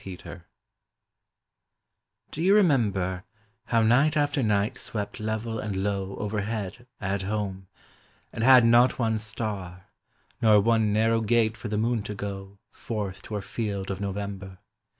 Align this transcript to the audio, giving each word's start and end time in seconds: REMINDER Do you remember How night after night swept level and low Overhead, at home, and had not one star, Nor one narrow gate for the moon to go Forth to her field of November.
REMINDER 0.03 0.47
Do 2.31 2.41
you 2.41 2.55
remember 2.55 3.23
How 3.65 3.83
night 3.83 4.17
after 4.17 4.41
night 4.41 4.75
swept 4.79 5.19
level 5.19 5.59
and 5.59 5.75
low 5.75 6.15
Overhead, 6.15 6.87
at 6.99 7.21
home, 7.21 7.67
and 8.33 8.43
had 8.43 8.65
not 8.65 8.97
one 8.97 9.19
star, 9.19 9.89
Nor 10.41 10.59
one 10.61 10.91
narrow 10.91 11.21
gate 11.21 11.55
for 11.55 11.67
the 11.67 11.77
moon 11.77 12.01
to 12.01 12.15
go 12.15 12.57
Forth 12.71 13.21
to 13.21 13.35
her 13.35 13.43
field 13.43 13.91
of 13.91 14.01
November. 14.01 14.57